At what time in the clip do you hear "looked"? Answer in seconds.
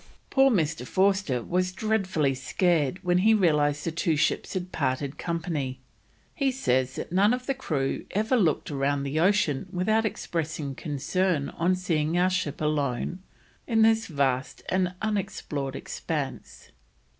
8.35-8.71